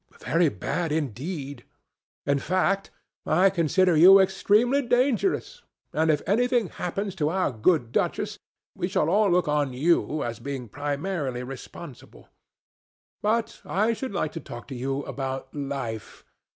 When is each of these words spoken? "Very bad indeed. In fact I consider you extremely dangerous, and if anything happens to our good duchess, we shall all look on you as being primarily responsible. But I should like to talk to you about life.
"Very 0.21 0.49
bad 0.49 0.91
indeed. 0.91 1.63
In 2.25 2.39
fact 2.39 2.89
I 3.23 3.51
consider 3.51 3.95
you 3.95 4.17
extremely 4.17 4.81
dangerous, 4.81 5.61
and 5.93 6.09
if 6.09 6.23
anything 6.27 6.69
happens 6.69 7.13
to 7.13 7.29
our 7.29 7.51
good 7.51 7.91
duchess, 7.91 8.39
we 8.73 8.87
shall 8.87 9.09
all 9.11 9.29
look 9.29 9.47
on 9.47 9.73
you 9.73 10.23
as 10.23 10.39
being 10.39 10.69
primarily 10.69 11.43
responsible. 11.43 12.29
But 13.21 13.61
I 13.63 13.93
should 13.93 14.11
like 14.11 14.31
to 14.31 14.39
talk 14.39 14.67
to 14.69 14.75
you 14.75 15.03
about 15.03 15.53
life. 15.53 16.25